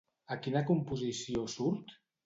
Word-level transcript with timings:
A 0.35 0.37
quina 0.45 0.63
composició 0.71 1.47
surt? 1.59 1.99